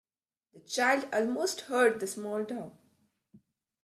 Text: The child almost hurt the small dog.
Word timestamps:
The 0.55 0.61
child 0.61 1.07
almost 1.13 1.61
hurt 1.69 1.99
the 1.99 2.07
small 2.07 2.43
dog. 2.43 2.73